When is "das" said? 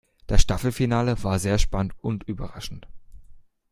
0.25-0.41